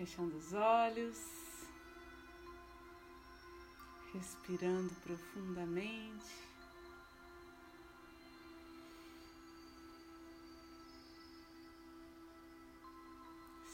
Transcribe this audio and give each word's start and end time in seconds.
Fechando 0.00 0.34
os 0.34 0.54
olhos, 0.54 1.18
respirando 4.14 4.94
profundamente. 5.02 6.24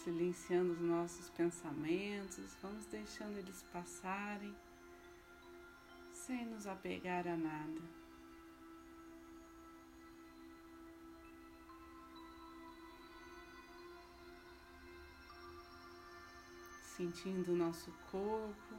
Silenciando 0.02 0.72
os 0.72 0.80
nossos 0.80 1.30
pensamentos, 1.30 2.56
vamos 2.60 2.86
deixando 2.86 3.38
eles 3.38 3.62
passarem 3.72 4.52
sem 6.12 6.44
nos 6.46 6.66
apegar 6.66 7.28
a 7.28 7.36
nada. 7.36 7.95
Sentindo 16.96 17.52
o 17.52 17.56
nosso 17.56 17.92
corpo. 18.10 18.74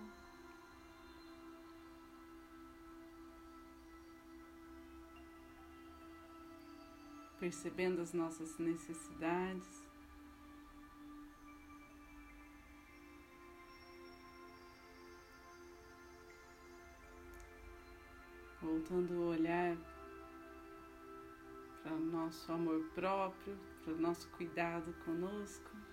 Percebendo 7.39 8.01
as 8.01 8.13
nossas 8.13 8.57
necessidades. 8.57 9.85
Voltando 18.59 19.13
o 19.13 19.29
olhar 19.29 19.77
para 21.83 21.93
o 21.93 21.99
nosso 21.99 22.51
amor 22.51 22.83
próprio, 22.95 23.55
para 23.83 23.93
o 23.93 23.97
nosso 23.97 24.27
cuidado 24.29 24.91
conosco. 25.05 25.86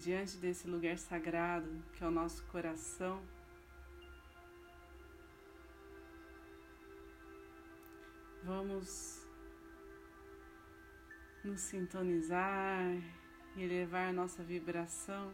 Diante 0.00 0.38
desse 0.38 0.66
lugar 0.66 0.96
sagrado 0.96 1.70
que 1.92 2.02
é 2.02 2.06
o 2.06 2.10
nosso 2.10 2.42
coração, 2.44 3.22
vamos 8.42 9.26
nos 11.44 11.60
sintonizar 11.60 12.86
e 13.54 13.62
elevar 13.62 14.10
nossa 14.10 14.42
vibração 14.42 15.30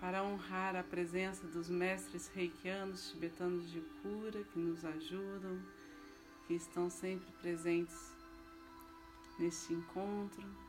para 0.00 0.24
honrar 0.24 0.74
a 0.74 0.82
presença 0.82 1.46
dos 1.46 1.68
mestres 1.68 2.26
reikianos 2.28 3.10
tibetanos 3.10 3.70
de 3.70 3.80
cura 4.02 4.42
que 4.52 4.58
nos 4.58 4.84
ajudam, 4.84 5.60
que 6.48 6.54
estão 6.54 6.90
sempre 6.90 7.30
presentes 7.40 8.12
neste 9.38 9.72
encontro. 9.72 10.67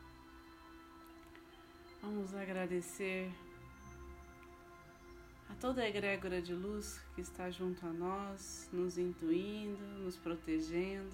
Vamos 2.01 2.33
agradecer 2.33 3.29
a 5.49 5.53
toda 5.55 5.81
a 5.81 5.89
egrégora 5.89 6.41
de 6.41 6.53
luz 6.53 6.97
que 7.13 7.19
está 7.19 7.49
junto 7.51 7.85
a 7.85 7.91
nós, 7.91 8.69
nos 8.71 8.97
intuindo, 8.97 9.83
nos 10.01 10.15
protegendo, 10.15 11.13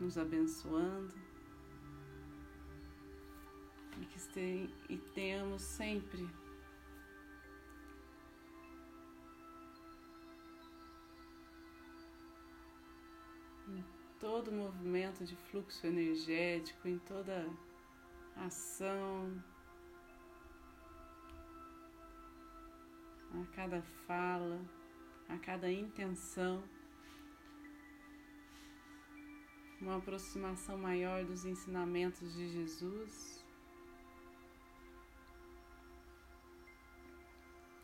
nos 0.00 0.16
abençoando. 0.16 1.14
E 4.00 4.06
que 4.06 4.70
e 4.88 4.96
tenhamos 5.14 5.60
sempre 5.60 6.26
em 13.68 13.84
todo 14.18 14.50
movimento 14.50 15.24
de 15.24 15.36
fluxo 15.36 15.86
energético, 15.86 16.88
em 16.88 16.98
toda 17.00 17.46
ação, 18.36 19.42
a 23.32 23.56
cada 23.56 23.82
fala, 24.06 24.60
a 25.28 25.38
cada 25.38 25.70
intenção, 25.70 26.62
uma 29.80 29.96
aproximação 29.96 30.78
maior 30.78 31.24
dos 31.24 31.44
ensinamentos 31.44 32.34
de 32.34 32.48
Jesus 32.48 33.44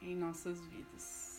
em 0.01 0.17
nossas 0.17 0.61
vidas. 0.67 1.31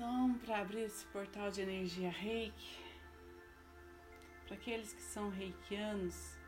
Então, 0.00 0.32
para 0.46 0.60
abrir 0.62 0.84
esse 0.84 1.04
portal 1.08 1.50
de 1.50 1.60
energia 1.60 2.08
reiki, 2.08 2.78
para 4.46 4.56
aqueles 4.56 4.94
que 4.94 5.02
são 5.02 5.28
reikianos, 5.28 6.38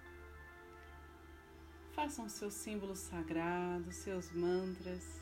façam 1.93 2.31
seus 2.31 2.55
símbolos 2.55 3.01
sagrados, 3.01 3.95
seus 3.97 4.33
mantras. 4.33 5.21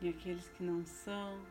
E 0.00 0.08
aqueles 0.08 0.48
que 0.50 0.62
não 0.62 0.86
são, 0.86 1.44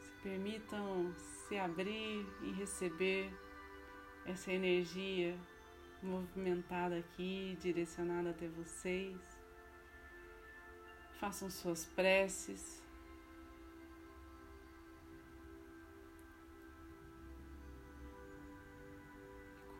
se 0.00 0.12
permitam 0.24 1.14
se 1.46 1.56
abrir 1.56 2.26
e 2.42 2.50
receber 2.50 3.32
essa 4.26 4.50
energia 4.50 5.38
movimentada 6.04 6.98
aqui, 6.98 7.56
direcionada 7.60 8.30
até 8.30 8.46
vocês. 8.48 9.18
Façam 11.18 11.50
suas 11.50 11.84
preces. 11.86 12.82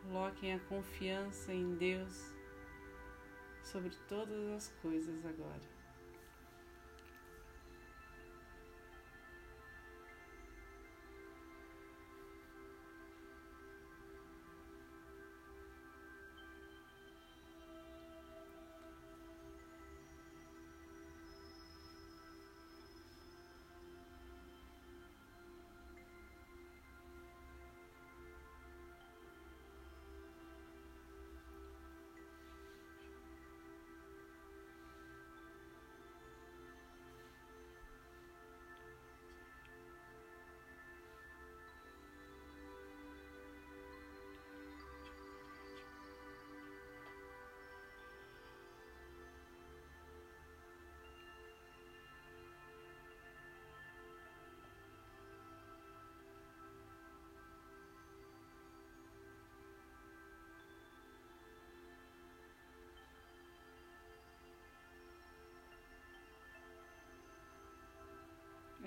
Coloquem 0.03 0.53
a 0.53 0.59
confiança 0.59 1.53
em 1.53 1.75
Deus 1.75 2.33
sobre 3.63 3.91
todas 4.07 4.49
as 4.51 4.69
coisas 4.81 5.25
agora. 5.25 5.74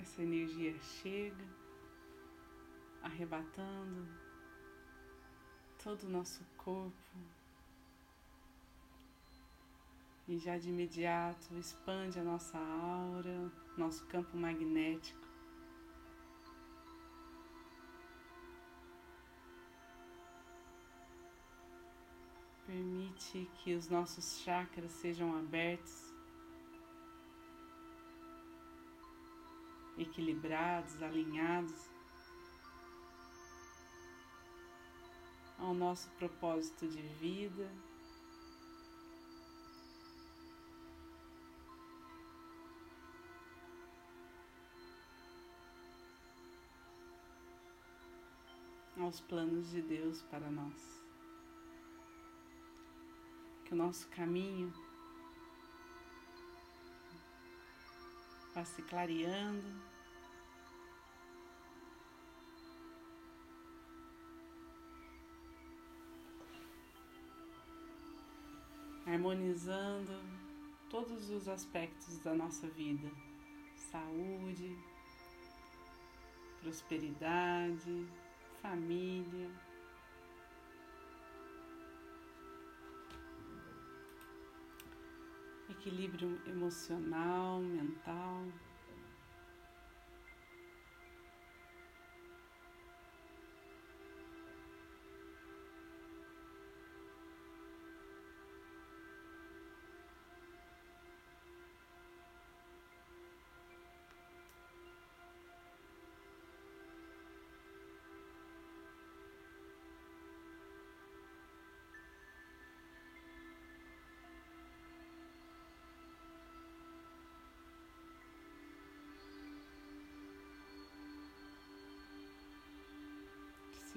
Essa 0.09 0.23
energia 0.23 0.75
chega, 0.79 1.45
arrebatando 3.03 4.07
todo 5.83 6.03
o 6.03 6.09
nosso 6.09 6.43
corpo 6.57 6.91
e 10.27 10.37
já 10.39 10.57
de 10.57 10.69
imediato 10.69 11.55
expande 11.55 12.19
a 12.19 12.23
nossa 12.23 12.57
aura, 12.57 13.51
nosso 13.77 14.03
campo 14.07 14.35
magnético. 14.35 15.27
Permite 22.65 23.49
que 23.59 23.75
os 23.75 23.87
nossos 23.89 24.39
chakras 24.39 24.91
sejam 24.91 25.37
abertos, 25.37 26.08
equilibrados, 29.99 31.01
alinhados 31.03 31.89
ao 35.59 35.73
nosso 35.73 36.09
propósito 36.11 36.87
de 36.87 37.01
vida. 37.01 37.69
aos 49.01 49.21
planos 49.21 49.71
de 49.71 49.81
Deus 49.81 50.21
para 50.23 50.51
nós. 50.51 51.01
Que 53.65 53.73
o 53.73 53.77
nosso 53.77 54.07
caminho 54.09 54.71
vá 58.53 58.63
se 58.65 58.81
clareando. 58.83 59.88
Harmonizando 69.11 70.21
todos 70.87 71.31
os 71.31 71.47
aspectos 71.47 72.19
da 72.19 72.35
nossa 72.35 72.67
vida: 72.67 73.09
saúde, 73.75 74.77
prosperidade, 76.61 78.07
família. 78.61 79.49
Equilíbrio 85.71 86.39
emocional, 86.45 87.61
mental. 87.61 88.45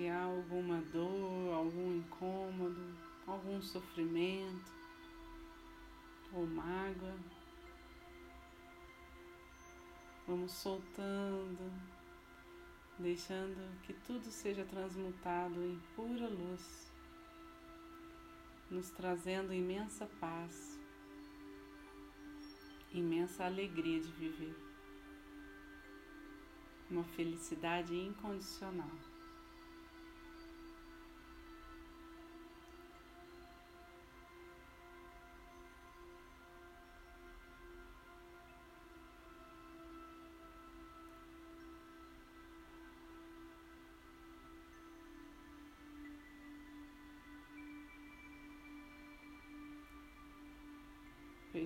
Se 0.02 0.08
há 0.08 0.25
alguma 0.25 0.81
dor, 0.93 1.54
algum 1.54 1.99
incômodo, 1.99 2.82
algum 3.25 3.62
sofrimento 3.62 4.72
ou 6.32 6.44
mágoa, 6.44 7.16
vamos 10.26 10.50
soltando, 10.50 11.72
deixando 12.99 13.81
que 13.82 13.93
tudo 13.93 14.28
seja 14.28 14.64
transmutado 14.64 15.62
em 15.62 15.81
pura 15.94 16.28
luz, 16.28 16.90
nos 18.69 18.90
trazendo 18.90 19.54
imensa 19.54 20.08
paz, 20.19 20.81
imensa 22.93 23.44
alegria 23.44 24.00
de 24.00 24.10
viver, 24.10 24.56
uma 26.90 27.04
felicidade 27.04 27.94
incondicional. 27.94 29.12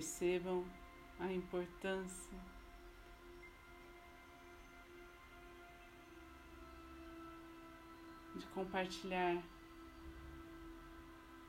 Percebam 0.07 0.65
a 1.19 1.29
importância 1.33 2.39
de 8.33 8.45
compartilhar 8.47 9.43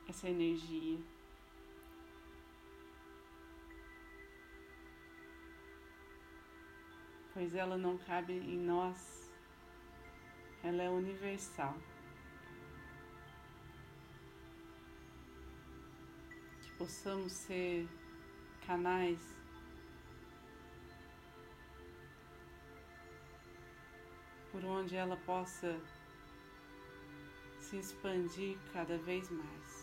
essa 0.08 0.28
energia. 0.28 0.98
Pois 7.32 7.54
ela 7.54 7.78
não 7.78 7.96
cabe 7.96 8.32
em 8.32 8.58
nós, 8.58 9.30
ela 10.64 10.82
é 10.82 10.90
universal. 10.90 11.78
Que 16.60 16.72
possamos 16.72 17.32
ser 17.32 17.88
canais 18.68 19.18
por 24.52 24.62
onde 24.62 24.94
ela 24.94 25.16
possa 25.16 25.74
se 27.60 27.78
expandir 27.78 28.58
cada 28.74 28.98
vez 28.98 29.30
mais. 29.30 29.77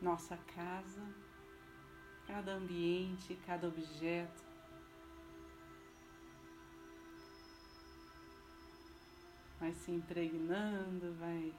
Nossa 0.00 0.36
casa, 0.54 1.02
cada 2.26 2.52
ambiente, 2.52 3.38
cada 3.46 3.68
objeto. 3.68 4.42
Vai 9.58 9.72
se 9.74 9.90
impregnando, 9.90 11.14
vai 11.18 11.52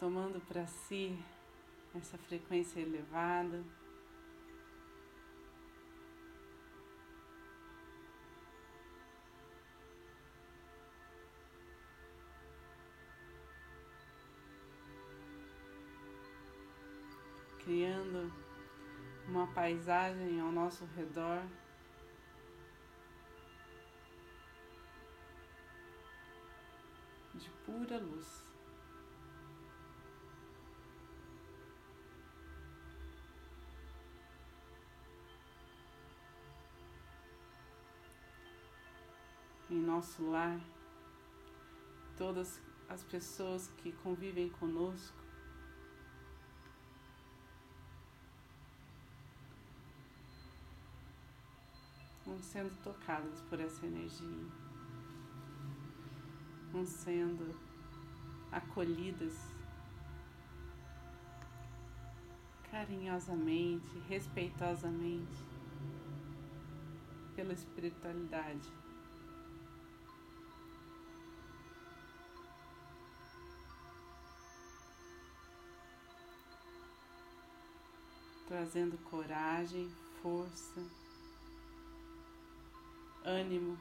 tomando 0.00 0.40
para 0.48 0.66
si 0.66 1.16
essa 1.94 2.18
frequência 2.18 2.80
elevada. 2.80 3.62
Criando 17.64 18.32
uma 19.28 19.46
paisagem 19.48 20.40
ao 20.40 20.50
nosso 20.50 20.84
redor. 20.96 21.42
De 27.34 27.48
pura 27.64 27.98
luz. 27.98 28.44
Em 39.70 39.80
nosso 39.80 40.30
lar, 40.30 40.60
todas 42.18 42.60
as 42.90 43.02
pessoas 43.04 43.68
que 43.78 43.90
convivem 43.90 44.50
conosco 44.50 45.21
sendo 52.42 52.76
tocadas 52.82 53.40
por 53.42 53.58
essa 53.60 53.86
energia, 53.86 54.46
vão 56.72 56.84
sendo 56.84 57.54
acolhidas 58.50 59.32
carinhosamente, 62.70 63.98
respeitosamente 64.08 65.44
pela 67.36 67.52
espiritualidade. 67.52 68.72
Trazendo 78.46 78.98
coragem, 79.08 79.90
força, 80.22 81.01
ânimo 83.24 83.78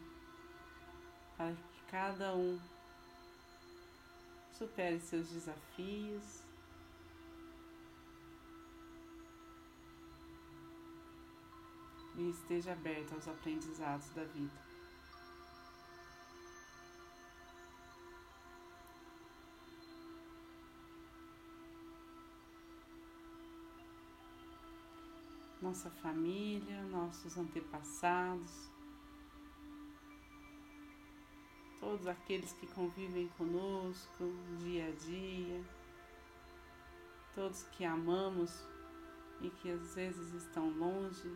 para 1.38 1.54
que 1.54 1.82
cada 1.90 2.34
um 2.36 2.60
supere 4.52 5.00
seus 5.00 5.30
desafios 5.30 6.44
e 12.16 12.30
esteja 12.30 12.74
aberto 12.74 13.14
aos 13.14 13.28
aprendizados 13.28 14.10
da 14.10 14.24
vida. 14.26 14.72
Nossa 25.62 25.92
família, 25.92 26.82
nossos 26.86 27.38
antepassados, 27.38 28.71
todos 31.92 32.08
aqueles 32.08 32.54
que 32.54 32.68
convivem 32.68 33.28
conosco 33.38 34.34
dia 34.60 34.88
a 34.88 34.92
dia, 34.92 35.62
todos 37.36 37.64
que 37.64 37.84
amamos 37.84 38.66
e 39.42 39.50
que 39.50 39.70
às 39.70 39.94
vezes 39.94 40.34
estão 40.34 40.70
longe, 40.70 41.36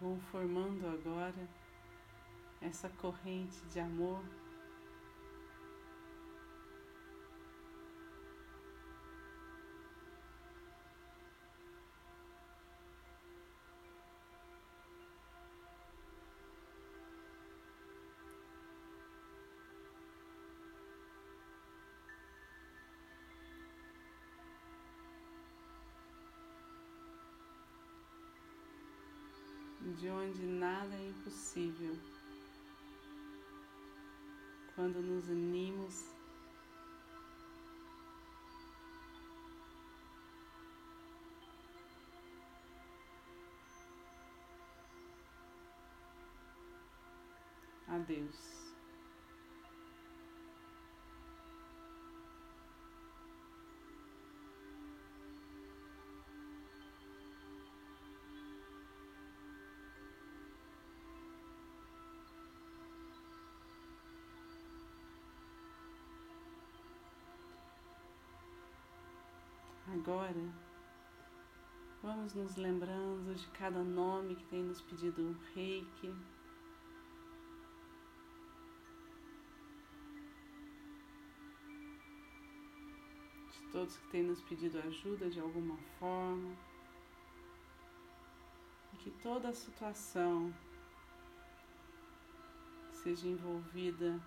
vão 0.00 0.18
formando 0.32 0.86
agora 0.86 1.46
essa 2.62 2.88
corrente 2.88 3.60
de 3.66 3.80
amor. 3.80 4.24
De 29.94 30.08
onde 30.08 30.46
nada 30.46 30.94
é 30.94 31.08
impossível. 31.08 31.96
Quando 34.74 35.02
nos 35.02 35.28
unimos 35.28 36.04
a 47.88 47.98
Deus. 47.98 48.59
Agora, 70.02 70.54
vamos 72.02 72.32
nos 72.32 72.56
lembrando 72.56 73.34
de 73.34 73.46
cada 73.48 73.84
nome 73.84 74.34
que 74.34 74.46
tem 74.46 74.62
nos 74.62 74.80
pedido 74.80 75.20
um 75.20 75.36
reiki. 75.54 76.14
De 83.52 83.72
todos 83.72 83.98
que 83.98 84.08
têm 84.08 84.22
nos 84.22 84.40
pedido 84.44 84.78
ajuda 84.78 85.28
de 85.28 85.38
alguma 85.38 85.76
forma. 85.98 86.56
E 88.94 88.96
que 88.96 89.10
toda 89.22 89.50
a 89.50 89.54
situação 89.54 90.50
seja 92.90 93.28
envolvida 93.28 94.18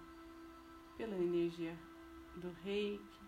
pela 0.97 1.15
energia 1.15 1.75
do 2.35 2.51
reiki 2.63 3.22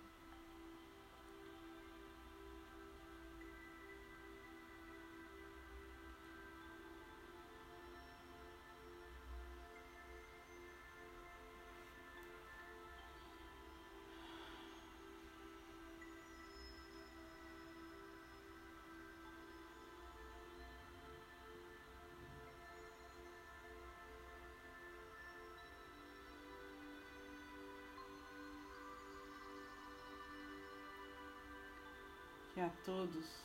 a 32.66 32.70
todos 32.84 33.44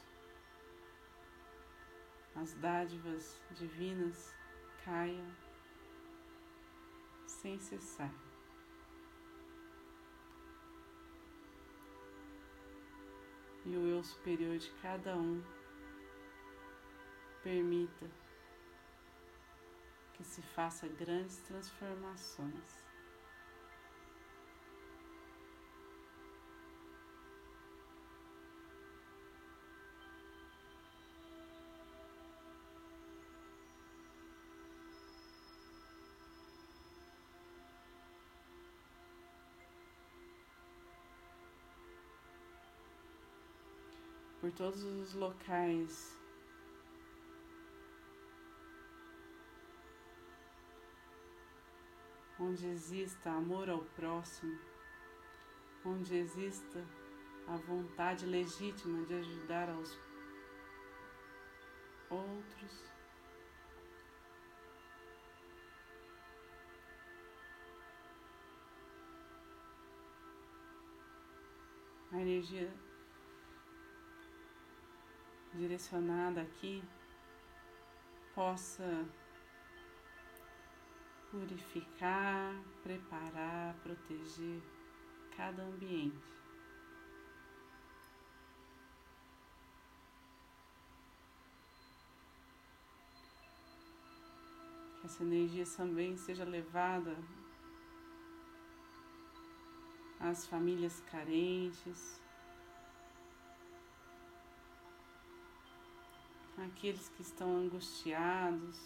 as 2.34 2.54
dádivas 2.54 3.38
divinas 3.50 4.34
caiam 4.82 5.30
sem 7.26 7.58
cessar. 7.58 8.12
E 13.66 13.76
o 13.76 13.86
eu 13.86 14.02
superior 14.02 14.56
de 14.56 14.70
cada 14.80 15.14
um 15.14 15.42
permita 17.42 18.10
que 20.14 20.24
se 20.24 20.40
faça 20.40 20.88
grandes 20.88 21.36
transformações. 21.42 22.89
Todos 44.60 44.82
os 44.84 45.14
locais 45.14 46.20
onde 52.38 52.66
exista 52.66 53.30
amor 53.30 53.70
ao 53.70 53.82
próximo, 53.96 54.60
onde 55.82 56.14
exista 56.14 56.86
a 57.48 57.56
vontade 57.56 58.26
legítima 58.26 59.02
de 59.06 59.14
ajudar 59.14 59.70
aos 59.70 59.98
outros. 62.10 62.84
A 72.12 72.20
energia 72.20 72.70
direcionada 75.54 76.42
aqui 76.42 76.82
possa 78.34 79.06
purificar, 81.30 82.54
preparar, 82.82 83.74
proteger 83.82 84.60
cada 85.36 85.62
ambiente. 85.62 86.16
Que 95.00 95.06
essa 95.06 95.22
energia 95.22 95.64
também 95.76 96.16
seja 96.16 96.44
levada 96.44 97.16
às 100.18 100.46
famílias 100.46 101.00
carentes, 101.10 102.20
aqueles 106.62 107.08
que 107.10 107.22
estão 107.22 107.56
angustiados 107.56 108.76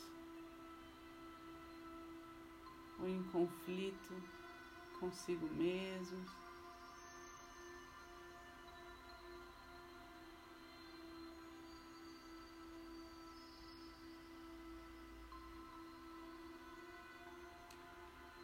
ou 3.00 3.08
em 3.08 3.22
conflito 3.24 4.14
consigo 4.98 5.46
mesmos. 5.54 6.30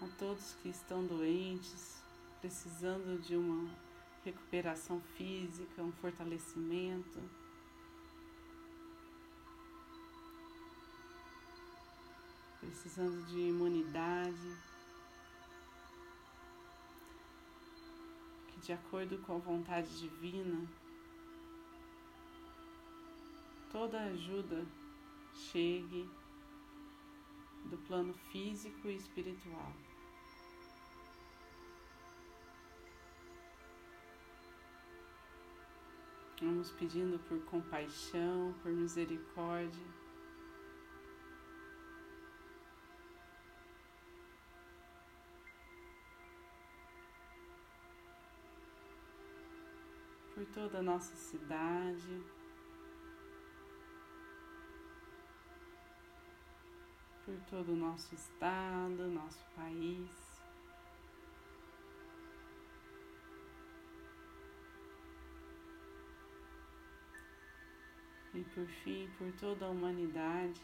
A 0.03 0.09
todos 0.19 0.55
que 0.63 0.69
estão 0.69 1.05
doentes, 1.07 2.03
precisando 2.41 3.21
de 3.21 3.37
uma 3.37 3.71
recuperação 4.25 5.01
física, 5.17 5.83
um 5.83 5.93
fortalecimento. 5.93 7.40
Precisando 12.71 13.27
de 13.27 13.37
imunidade, 13.37 14.57
que 18.47 18.61
de 18.61 18.73
acordo 18.73 19.19
com 19.19 19.35
a 19.35 19.39
vontade 19.39 19.99
divina, 19.99 20.69
toda 23.73 24.01
ajuda 24.05 24.65
chegue 25.35 26.09
do 27.65 27.77
plano 27.89 28.15
físico 28.31 28.89
e 28.89 28.97
espiritual. 28.97 29.73
Vamos 36.41 36.71
pedindo 36.71 37.19
por 37.29 37.39
compaixão, 37.47 38.55
por 38.63 38.73
misericórdia. 38.73 40.00
Toda 50.53 50.79
a 50.79 50.83
nossa 50.83 51.15
cidade, 51.15 52.23
por 57.25 57.37
todo 57.49 57.73
o 57.73 57.77
nosso 57.77 58.15
estado, 58.15 59.09
nosso 59.09 59.45
país. 59.55 60.31
e 68.33 68.45
por 68.45 68.67
fim 68.67 69.11
por 69.19 69.33
toda 69.33 69.67
a 69.67 69.71
humanidade. 69.71 70.61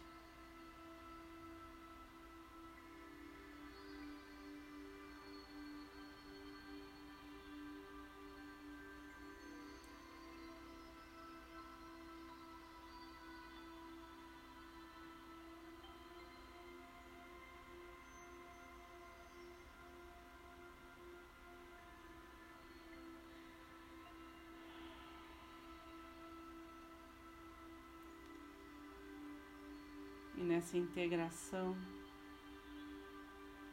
Nessa 30.56 30.78
integração 30.78 31.76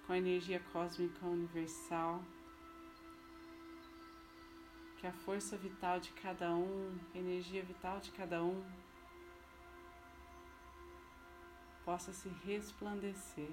com 0.05 0.11
a 0.11 0.17
energia 0.17 0.59
cósmica 0.73 1.25
universal, 1.25 2.21
que 4.97 5.07
a 5.07 5.13
força 5.13 5.55
vital 5.55 6.01
de 6.01 6.11
cada 6.11 6.53
um, 6.53 6.99
a 7.15 7.17
energia 7.17 7.63
vital 7.63 8.01
de 8.01 8.11
cada 8.11 8.43
um, 8.43 8.61
possa 11.85 12.11
se 12.11 12.27
resplandecer. 12.45 13.51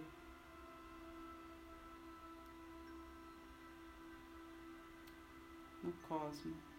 No 5.85 5.93
cosmos. 6.09 6.70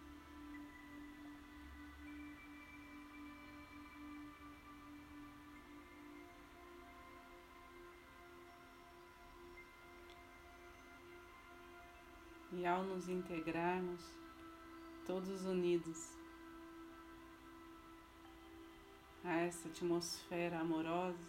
E 12.62 12.66
ao 12.66 12.84
nos 12.84 13.08
integrarmos, 13.08 14.00
todos 15.04 15.44
unidos 15.46 16.16
a 19.24 19.32
essa 19.40 19.66
atmosfera 19.66 20.60
amorosa, 20.60 21.26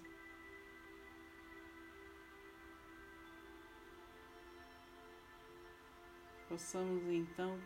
possamos 6.47 7.03
então 7.05 7.59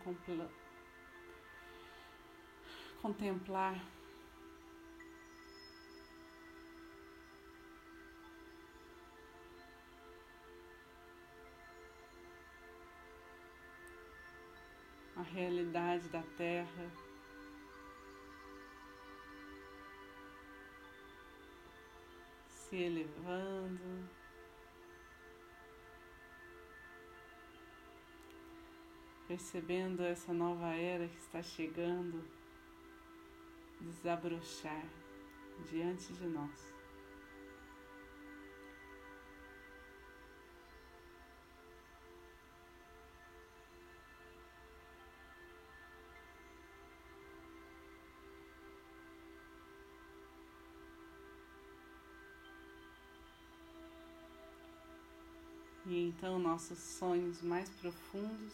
contemplar 3.02 3.78
realidade 15.38 16.08
da 16.08 16.22
Terra. 16.36 16.90
Se 22.48 22.76
elevando, 22.76 24.08
percebendo 29.28 30.02
essa 30.02 30.32
nova 30.32 30.74
era 30.74 31.06
que 31.06 31.16
está 31.16 31.40
chegando, 31.40 32.24
desabrochar 33.80 34.84
diante 35.70 36.12
de 36.14 36.26
nós. 36.26 36.77
E 55.88 56.08
então 56.08 56.38
nossos 56.38 56.78
sonhos 56.78 57.40
mais 57.40 57.70
profundos. 57.70 58.52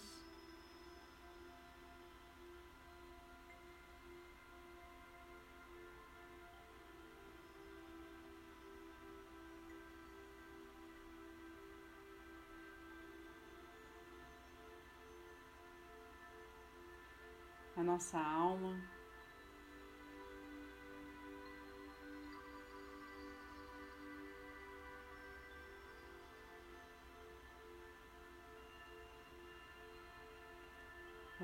A 17.76 17.82
nossa 17.82 18.16
alma 18.16 18.93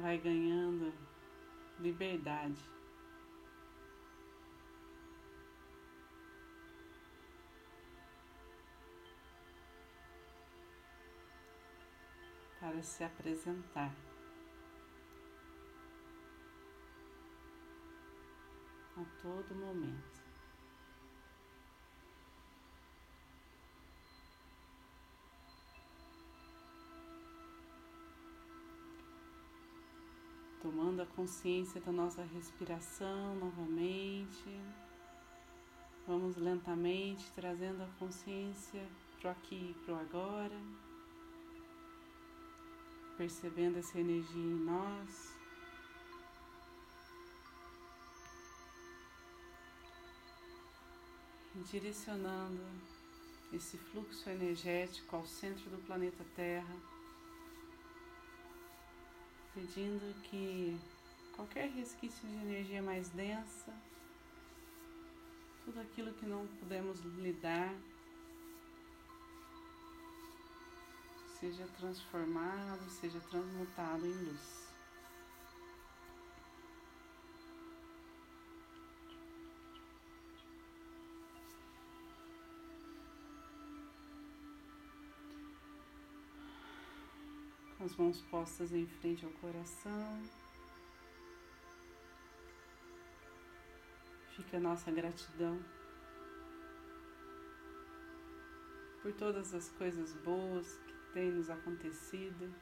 vai 0.00 0.18
ganhando 0.18 0.92
liberdade. 1.78 2.62
Para 12.58 12.82
se 12.82 13.04
apresentar. 13.04 13.94
A 18.96 19.04
todo 19.22 19.54
momento. 19.54 20.19
Consciência 31.20 31.78
da 31.82 31.92
nossa 31.92 32.22
respiração 32.22 33.34
novamente. 33.34 34.58
Vamos 36.06 36.34
lentamente 36.38 37.30
trazendo 37.32 37.82
a 37.82 37.88
consciência 37.98 38.82
para 39.20 39.28
o 39.28 39.32
aqui 39.32 39.54
e 39.54 39.84
para 39.84 39.94
o 39.94 40.00
agora, 40.00 40.58
percebendo 43.18 43.78
essa 43.78 44.00
energia 44.00 44.42
em 44.42 44.64
nós. 44.64 45.38
direcionando 51.70 52.64
esse 53.52 53.76
fluxo 53.76 54.30
energético 54.30 55.14
ao 55.14 55.26
centro 55.26 55.68
do 55.68 55.76
planeta 55.84 56.24
Terra, 56.34 56.74
pedindo 59.54 60.14
que 60.22 60.80
qualquer 61.40 61.70
resquício 61.70 62.28
de 62.28 62.34
energia 62.34 62.82
mais 62.82 63.08
densa, 63.08 63.72
tudo 65.64 65.80
aquilo 65.80 66.12
que 66.12 66.26
não 66.26 66.46
podemos 66.46 67.00
lidar, 67.16 67.74
seja 71.38 71.66
transformado, 71.78 72.86
seja 72.90 73.18
transmutado 73.20 74.06
em 74.06 74.12
luz. 74.12 74.60
com 87.78 87.86
as 87.86 87.96
mãos 87.96 88.20
postas 88.30 88.74
em 88.74 88.86
frente 88.86 89.24
ao 89.24 89.30
coração. 89.32 90.39
Fica 94.50 94.58
a 94.58 94.68
nossa 94.68 94.90
gratidão 94.90 95.60
por 99.00 99.12
todas 99.12 99.54
as 99.54 99.68
coisas 99.68 100.12
boas 100.24 100.76
que 100.88 101.12
têm 101.12 101.30
nos 101.30 101.48
acontecido, 101.48 102.52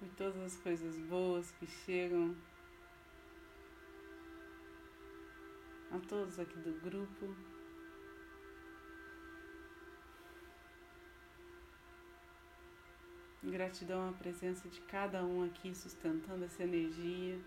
por 0.00 0.08
todas 0.16 0.42
as 0.42 0.56
coisas 0.56 0.98
boas 1.02 1.52
que 1.52 1.66
chegam 1.68 2.36
a 5.92 5.98
todos 6.08 6.40
aqui 6.40 6.58
do 6.58 6.80
grupo. 6.80 7.32
Gratidão 13.44 14.08
à 14.08 14.12
presença 14.12 14.68
de 14.68 14.80
cada 14.80 15.24
um 15.24 15.44
aqui 15.44 15.72
sustentando 15.72 16.46
essa 16.46 16.64
energia. 16.64 17.38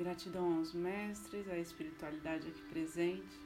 Gratidão 0.00 0.56
aos 0.56 0.72
mestres, 0.72 1.46
à 1.46 1.58
espiritualidade 1.58 2.48
aqui 2.48 2.62
presente. 2.70 3.38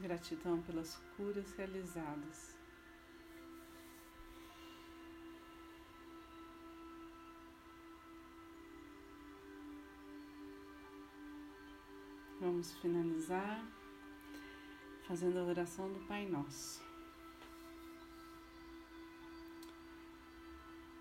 Gratidão 0.00 0.60
pelas 0.62 0.96
curas 1.16 1.52
realizadas. 1.52 2.57
Vamos 12.40 12.72
finalizar 12.74 13.64
fazendo 15.06 15.38
a 15.38 15.44
oração 15.44 15.92
do 15.92 16.00
Pai 16.06 16.26
Nosso. 16.26 16.82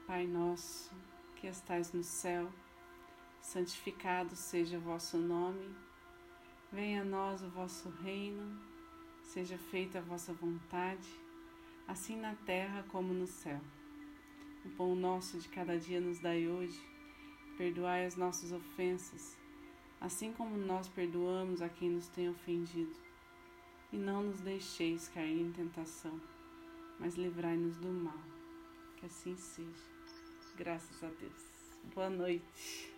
Pai 0.05 0.25
Nosso, 0.25 0.91
que 1.35 1.47
estais 1.47 1.93
no 1.93 2.03
céu, 2.03 2.49
santificado 3.41 4.35
seja 4.35 4.77
o 4.77 4.81
vosso 4.81 5.17
nome, 5.17 5.75
venha 6.71 7.01
a 7.01 7.05
nós 7.05 7.41
o 7.41 7.49
vosso 7.49 7.89
reino 7.89 8.67
Seja 9.27 9.57
feita 9.57 9.99
a 9.99 10.01
vossa 10.01 10.31
vontade, 10.33 11.09
assim 11.85 12.15
na 12.15 12.33
terra 12.33 12.85
como 12.87 13.13
no 13.13 13.27
céu. 13.27 13.59
O 14.63 14.69
pão 14.69 14.95
nosso 14.95 15.37
de 15.37 15.49
cada 15.49 15.77
dia 15.77 15.99
nos 15.99 16.17
dai 16.19 16.47
hoje. 16.47 16.79
Perdoai 17.57 18.05
as 18.05 18.15
nossas 18.15 18.53
ofensas, 18.53 19.37
assim 19.99 20.31
como 20.33 20.57
nós 20.57 20.87
perdoamos 20.87 21.61
a 21.61 21.69
quem 21.69 21.89
nos 21.89 22.07
tem 22.09 22.29
ofendido. 22.29 22.95
E 23.91 23.97
não 23.97 24.23
nos 24.23 24.41
deixeis 24.41 25.07
cair 25.07 25.41
em 25.41 25.51
tentação, 25.51 26.19
mas 26.99 27.15
livrai-nos 27.15 27.77
do 27.77 27.87
mal. 27.87 28.19
Que 28.97 29.05
assim 29.05 29.35
seja. 29.37 29.87
Graças 30.57 31.03
a 31.03 31.07
Deus. 31.07 31.45
Boa 31.93 32.09
noite. 32.09 32.93